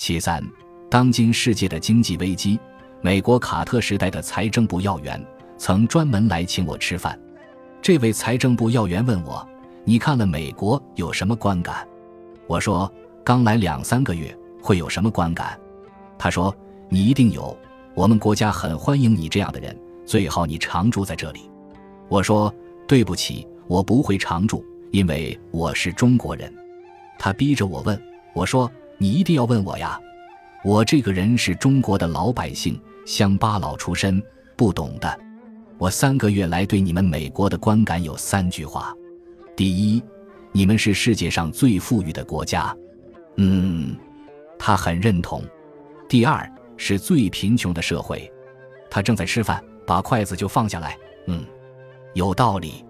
[0.00, 0.42] 其三，
[0.88, 2.58] 当今世界的经济危机，
[3.02, 5.22] 美国卡特时代的财政部要员
[5.58, 7.20] 曾专门来请我吃饭。
[7.82, 9.46] 这位财政部要员问我
[9.84, 11.86] ：“你看了美国有什么观感？”
[12.48, 12.90] 我说
[13.22, 15.60] ：“刚来两三个月，会有什么观感？”
[16.16, 16.56] 他说
[16.88, 17.54] ：“你一定有，
[17.94, 21.40] 我们国家很欢迎你这样的人，最好你常住在这里。”
[22.08, 22.50] 我说
[22.88, 26.50] ：“对不起，我不会常住，因为我是中国人。”
[27.20, 28.70] 他逼着我问，我说。
[29.02, 29.98] 你一定要问我呀！
[30.62, 34.22] 我这个人是中国的老百姓，乡巴佬出身，
[34.56, 35.18] 不懂的。
[35.78, 38.94] 我三个月来对你们美国的观感有三句话：
[39.56, 40.02] 第一，
[40.52, 42.76] 你们是世界上最富裕的国家，
[43.36, 43.96] 嗯，
[44.58, 45.40] 他很认同；
[46.06, 48.30] 第二，是最贫穷的社会。
[48.90, 51.42] 他正在吃饭，把筷子就放下来，嗯，
[52.12, 52.84] 有道理。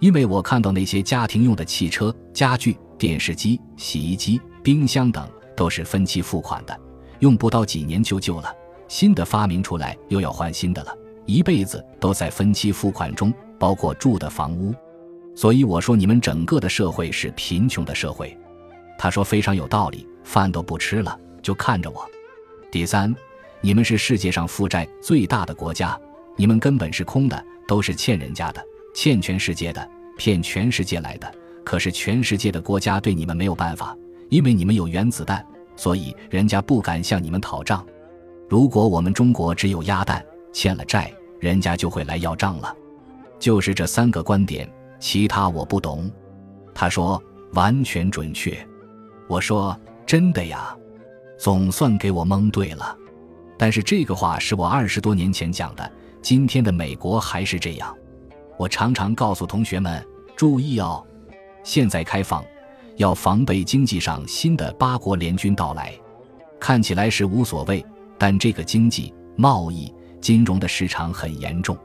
[0.00, 5.26] 因为我看到那些家庭用的汽车、家具、电视机、洗衣机、冰箱等。
[5.56, 6.78] 都是分期付款的，
[7.20, 8.54] 用不到几年就旧了，
[8.86, 14.74] 新的发明出来又要换新的了，一辈子都在分期付款中，包括住的房屋。
[15.34, 18.36] 所以我说你们整个的社会是贫穷的社会。
[18.98, 22.08] 他说非常有道理，饭都不吃了，就看着我。
[22.70, 23.14] 第三，
[23.60, 25.98] 你们是世界上负债最大的国家，
[26.36, 31.30] 你们根本是空的，都是欠人家的，欠全世界的，骗全世界来的。
[31.62, 33.94] 可是全世界的国家对你们没有办法。
[34.28, 35.44] 因为你们有原子弹，
[35.76, 37.84] 所以人家不敢向你们讨账。
[38.48, 42.74] 如果我们中国只有鸭蛋，欠了债，人家就会来要账了。
[43.38, 46.10] 就是这三个观点，其他我不懂。
[46.74, 48.56] 他说完全准确。
[49.28, 50.76] 我说真的呀，
[51.38, 52.96] 总算给我蒙对了。
[53.58, 55.90] 但是这个话是我二十多年前讲的，
[56.22, 57.96] 今天的美国还是这样。
[58.58, 61.04] 我常常告诉同学们注意哦，
[61.62, 62.44] 现在开放。
[62.96, 65.92] 要防备经济上新的八国联军到来，
[66.58, 67.84] 看起来是无所谓，
[68.18, 71.76] 但这个经济、贸易、金融的市场很严重。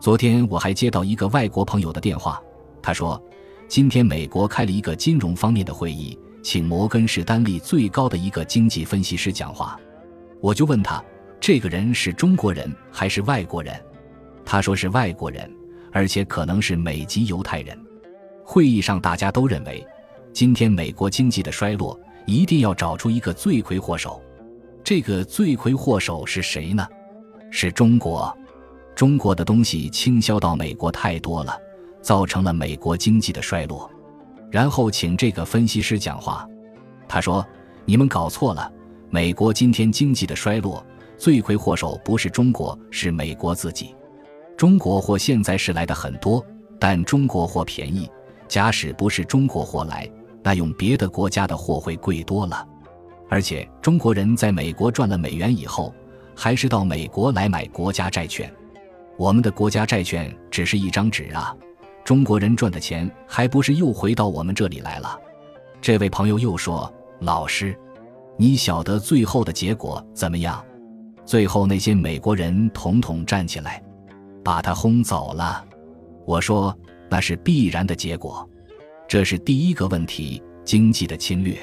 [0.00, 2.40] 昨天我还接到一个外国朋友的电话，
[2.80, 3.20] 他说，
[3.66, 9.78] 今天美国开了一个金融方面的会议，请摩根士丹利最高的一个经济分析师讲话。
[10.40, 11.02] 我就问他，
[11.40, 13.74] 这个人是中国人还是外国人？
[14.44, 15.50] 他说是外国人，
[15.90, 17.76] 而且可能是美籍犹太人。
[18.44, 19.84] 会议上大家都认为。
[20.34, 21.96] 今天美国经济的衰落，
[22.26, 24.20] 一定要找出一个罪魁祸首。
[24.82, 26.84] 这个罪魁祸首是谁呢？
[27.52, 28.36] 是中国。
[28.96, 31.56] 中国的东西倾销到美国太多了，
[32.02, 33.88] 造成了美国经济的衰落。
[34.50, 36.44] 然后请这个分析师讲话，
[37.06, 37.46] 他说
[37.86, 38.68] ：“你们搞错了，
[39.10, 40.84] 美国今天经济的衰落，
[41.16, 43.94] 罪魁祸首不是中国，是美国自己。
[44.56, 46.44] 中国货现在是来的很多，
[46.80, 48.10] 但中国货便宜。
[48.48, 50.10] 假使不是中国货来。”
[50.44, 52.68] 那用别的国家的货会贵多了，
[53.30, 55.92] 而且中国人在美国赚了美元以后，
[56.36, 58.52] 还是到美国来买国家债券。
[59.16, 61.56] 我们的国家债券只是一张纸啊，
[62.04, 65.18] 中国人赚的钱还不是又回到我们这里来了？
[65.80, 67.74] 这位朋友又说：“老师，
[68.36, 70.62] 你晓得最后的结果怎么样？
[71.24, 73.82] 最后那些美国人统统站起来，
[74.44, 75.64] 把他轰走了。”
[76.26, 76.76] 我说
[77.08, 78.46] ：“那是必然的结果。”
[79.06, 81.56] 这是第一个问题，经济的侵略。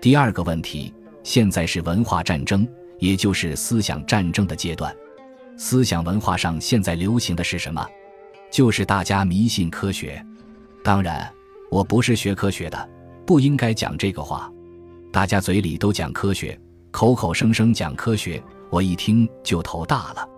[0.00, 0.92] 第二个问题，
[1.22, 2.66] 现在是文化战争，
[2.98, 4.94] 也就是思想战争的阶段。
[5.56, 7.84] 思想文化上现在流行的是什么？
[8.50, 10.24] 就是大家迷信科学。
[10.84, 11.28] 当然，
[11.70, 12.88] 我不是学科学的，
[13.26, 14.52] 不应该讲这个话。
[15.10, 16.58] 大家嘴里都讲科学，
[16.90, 20.28] 口口声声讲科学，我一听就头大了。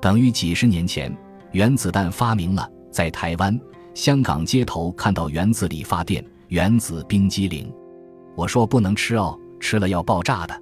[0.00, 1.12] 等于几十年前，
[1.52, 3.58] 原子弹发明了，在台湾。
[3.98, 7.68] 香港街头看到原子理发店、原子冰激凌，
[8.36, 10.56] 我说不能吃哦，吃了要爆炸的。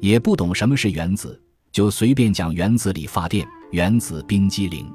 [0.00, 4.88] 也不懂什么是原子，就随便讲原子理发店、原子冰激凌。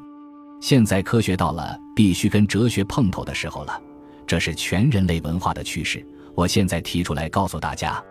[0.62, 3.78] 现在科学到了必须跟哲学碰头的时候了，
[4.26, 6.02] 这是全人类文化的趋势。
[6.36, 8.02] 我现在提出来告诉大家，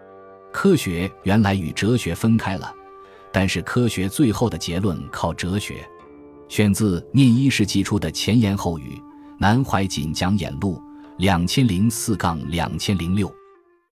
[0.53, 2.71] 科学原来与哲学分开了，
[3.33, 5.77] 但是科学最后的结论靠哲学。
[6.47, 9.01] 选自《念一世纪初的前言后语》。
[9.43, 10.81] 南怀瑾讲演录，
[11.17, 13.29] 两千零四杠两千零六。